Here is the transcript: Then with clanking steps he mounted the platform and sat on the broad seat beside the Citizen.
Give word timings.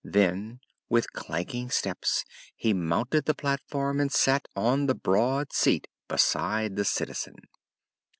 Then 0.03 0.61
with 0.89 1.13
clanking 1.13 1.69
steps 1.69 2.25
he 2.55 2.73
mounted 2.73 3.25
the 3.25 3.35
platform 3.35 3.99
and 3.99 4.11
sat 4.11 4.47
on 4.55 4.87
the 4.87 4.95
broad 4.95 5.53
seat 5.53 5.87
beside 6.07 6.75
the 6.75 6.85
Citizen. 6.85 7.35